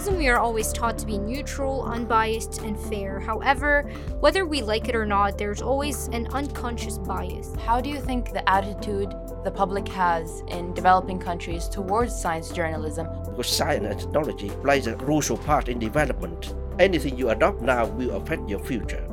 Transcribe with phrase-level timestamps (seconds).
[0.00, 3.20] journalism, we are always taught to be neutral, unbiased, and fair.
[3.20, 3.82] However,
[4.20, 7.54] whether we like it or not, there's always an unconscious bias.
[7.66, 13.08] How do you think the attitude the public has in developing countries towards science journalism?
[13.26, 16.54] Because science and technology plays a crucial part in development.
[16.78, 19.06] Anything you adopt now will affect your future.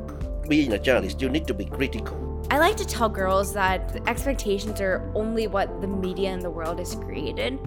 [0.48, 2.16] Being a journalist, you need to be critical.
[2.50, 6.78] I like to tell girls that expectations are only what the media and the world
[6.78, 7.58] has created.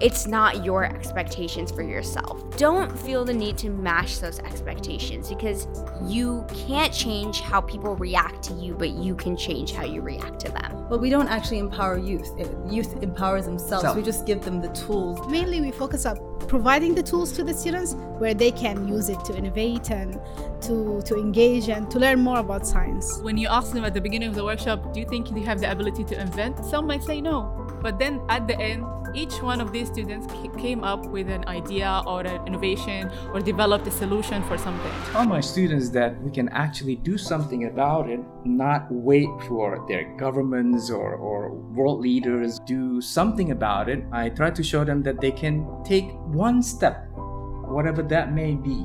[0.00, 2.56] It's not your expectations for yourself.
[2.56, 5.66] Don't feel the need to match those expectations because
[6.04, 10.40] you can't change how people react to you, but you can change how you react
[10.40, 10.86] to them.
[10.88, 12.30] But we don't actually empower youth.
[12.70, 13.82] Youth empowers themselves.
[13.82, 13.96] Self.
[13.96, 15.26] We just give them the tools.
[15.28, 16.18] Mainly, we focus on
[16.48, 20.18] providing the tools to the students where they can use it to innovate and
[20.62, 23.18] to, to engage and to learn more about science.
[23.18, 25.60] When you ask them at the beginning of the workshop, do you think you have
[25.60, 26.64] the ability to invent?
[26.64, 27.54] Some might say no.
[27.82, 30.26] But then at the end, each one of these students
[30.58, 34.92] came up with an idea or an innovation or developed a solution for something.
[35.12, 40.16] Tell my students that we can actually do something about it, not wait for their
[40.16, 44.04] governments or, or world leaders do something about it.
[44.12, 48.84] I try to show them that they can take one step, whatever that may be.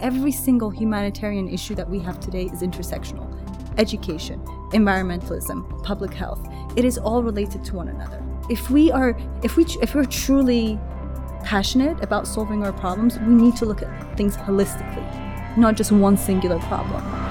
[0.00, 3.28] Every single humanitarian issue that we have today is intersectional
[3.78, 4.40] education,
[4.72, 6.46] environmentalism, public health.
[6.76, 10.78] It is all related to one another if we are if we if we're truly
[11.44, 16.16] passionate about solving our problems, we need to look at things holistically, not just one
[16.16, 17.29] singular problem.